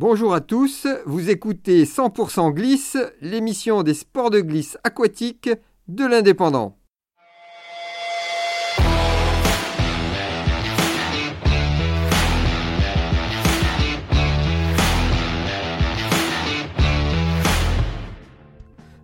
Bonjour 0.00 0.32
à 0.32 0.40
tous, 0.40 0.86
vous 1.06 1.28
écoutez 1.28 1.82
100% 1.82 2.54
Glisse, 2.54 2.96
l'émission 3.20 3.82
des 3.82 3.94
sports 3.94 4.30
de 4.30 4.40
glisse 4.40 4.78
aquatique 4.84 5.50
de 5.88 6.06
l'Indépendant. 6.06 6.78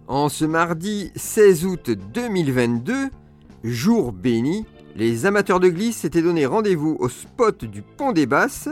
En 0.06 0.28
ce 0.28 0.44
mardi 0.44 1.10
16 1.16 1.66
août 1.66 1.90
2022, 1.90 3.10
jour 3.64 4.12
béni, 4.12 4.64
les 4.94 5.26
amateurs 5.26 5.58
de 5.58 5.70
glisse 5.70 5.96
s'étaient 5.96 6.22
donné 6.22 6.46
rendez-vous 6.46 6.96
au 7.00 7.08
spot 7.08 7.64
du 7.64 7.82
Pont 7.82 8.12
des 8.12 8.26
Basses. 8.26 8.68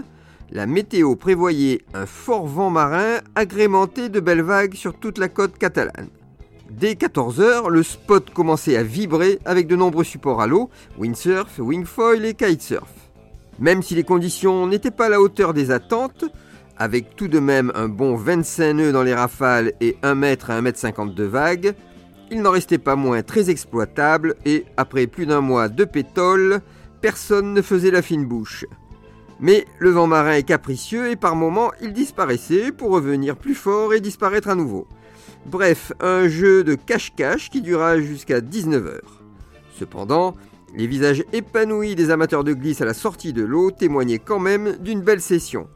La 0.54 0.66
météo 0.66 1.16
prévoyait 1.16 1.80
un 1.94 2.04
fort 2.04 2.46
vent 2.46 2.68
marin 2.68 3.20
agrémenté 3.34 4.10
de 4.10 4.20
belles 4.20 4.42
vagues 4.42 4.74
sur 4.74 4.92
toute 4.92 5.16
la 5.16 5.28
côte 5.28 5.56
catalane. 5.56 6.10
Dès 6.70 6.92
14h, 6.92 7.70
le 7.70 7.82
spot 7.82 8.28
commençait 8.34 8.76
à 8.76 8.82
vibrer 8.82 9.38
avec 9.46 9.66
de 9.66 9.76
nombreux 9.76 10.04
supports 10.04 10.42
à 10.42 10.46
l'eau, 10.46 10.68
windsurf, 10.98 11.58
wingfoil 11.58 12.26
et 12.26 12.34
kitesurf. 12.34 12.90
Même 13.60 13.82
si 13.82 13.94
les 13.94 14.04
conditions 14.04 14.66
n'étaient 14.66 14.90
pas 14.90 15.06
à 15.06 15.08
la 15.08 15.22
hauteur 15.22 15.54
des 15.54 15.70
attentes, 15.70 16.26
avec 16.76 17.16
tout 17.16 17.28
de 17.28 17.38
même 17.38 17.72
un 17.74 17.88
bon 17.88 18.14
25 18.14 18.74
nœuds 18.74 18.92
dans 18.92 19.04
les 19.04 19.14
rafales 19.14 19.72
et 19.80 19.96
1 20.02 20.14
mètre 20.14 20.50
à 20.50 20.56
1 20.56 20.60
mètre 20.60 20.78
50 20.78 21.14
de 21.14 21.24
vagues, 21.24 21.72
il 22.30 22.42
n'en 22.42 22.50
restait 22.50 22.76
pas 22.76 22.96
moins 22.96 23.22
très 23.22 23.48
exploitable 23.48 24.34
et, 24.44 24.66
après 24.76 25.06
plus 25.06 25.24
d'un 25.24 25.40
mois 25.40 25.70
de 25.70 25.84
pétole, 25.84 26.60
personne 27.00 27.54
ne 27.54 27.62
faisait 27.62 27.90
la 27.90 28.02
fine 28.02 28.26
bouche. 28.26 28.66
Mais 29.40 29.66
le 29.78 29.90
vent 29.90 30.06
marin 30.06 30.34
est 30.34 30.42
capricieux 30.42 31.10
et 31.10 31.16
par 31.16 31.36
moments 31.36 31.72
il 31.80 31.92
disparaissait 31.92 32.72
pour 32.72 32.90
revenir 32.90 33.36
plus 33.36 33.54
fort 33.54 33.94
et 33.94 34.00
disparaître 34.00 34.48
à 34.48 34.54
nouveau. 34.54 34.86
Bref, 35.46 35.92
un 36.00 36.28
jeu 36.28 36.62
de 36.62 36.74
cache-cache 36.74 37.50
qui 37.50 37.62
dura 37.62 37.98
jusqu'à 37.98 38.40
19h. 38.40 39.00
Cependant, 39.76 40.36
les 40.74 40.86
visages 40.86 41.24
épanouis 41.32 41.94
des 41.94 42.10
amateurs 42.10 42.44
de 42.44 42.52
glisse 42.52 42.80
à 42.80 42.84
la 42.84 42.94
sortie 42.94 43.32
de 43.32 43.42
l'eau 43.42 43.70
témoignaient 43.70 44.18
quand 44.18 44.38
même 44.38 44.76
d'une 44.78 45.02
belle 45.02 45.20
session. 45.20 45.68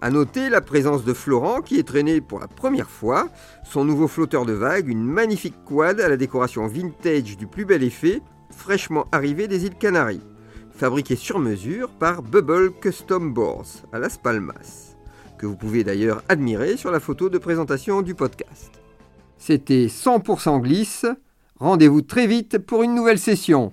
A 0.00 0.10
noter 0.10 0.50
la 0.50 0.60
présence 0.60 1.04
de 1.04 1.14
Florent 1.14 1.62
qui 1.62 1.78
est 1.78 1.86
traîné 1.86 2.20
pour 2.20 2.38
la 2.38 2.48
première 2.48 2.90
fois, 2.90 3.28
son 3.64 3.84
nouveau 3.84 4.06
flotteur 4.06 4.44
de 4.44 4.52
vagues, 4.52 4.88
une 4.88 5.04
magnifique 5.04 5.64
quad 5.64 6.00
à 6.00 6.08
la 6.08 6.18
décoration 6.18 6.66
vintage 6.66 7.38
du 7.38 7.46
plus 7.46 7.64
bel 7.64 7.82
effet, 7.82 8.20
fraîchement 8.50 9.06
arrivé 9.12 9.48
des 9.48 9.64
îles 9.64 9.76
Canaries, 9.76 10.20
fabriqué 10.74 11.16
sur 11.16 11.38
mesure 11.38 11.88
par 11.90 12.22
Bubble 12.22 12.72
Custom 12.80 13.32
Boards 13.32 13.86
à 13.92 13.98
Las 13.98 14.18
Palmas, 14.18 14.96
que 15.38 15.46
vous 15.46 15.56
pouvez 15.56 15.84
d'ailleurs 15.84 16.22
admirer 16.28 16.76
sur 16.76 16.90
la 16.90 17.00
photo 17.00 17.28
de 17.28 17.38
présentation 17.38 18.02
du 18.02 18.14
podcast. 18.14 18.72
C'était 19.38 19.86
100% 19.86 20.60
glisse, 20.60 21.06
rendez-vous 21.56 22.02
très 22.02 22.26
vite 22.26 22.58
pour 22.58 22.82
une 22.82 22.94
nouvelle 22.94 23.18
session. 23.18 23.72